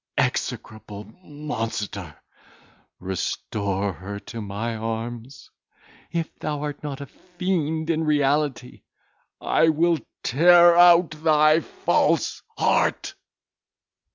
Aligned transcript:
execrable 0.17 1.03
monster! 1.23 2.15
Restore 2.99 3.93
her 3.93 4.19
to 4.19 4.41
my 4.41 4.75
arms. 4.75 5.51
If 6.11 6.39
thou 6.39 6.63
art 6.63 6.81
not 6.81 7.01
a 7.01 7.05
fiend 7.05 7.91
in 7.91 8.03
reality, 8.03 8.81
I 9.39 9.69
will 9.69 9.99
tear 10.23 10.75
out 10.75 11.11
thy 11.11 11.59
false 11.59 12.41
heart." 12.57 13.13